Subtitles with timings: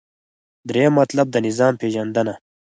[0.69, 2.33] دریم مطلب: د نظام پیژندنه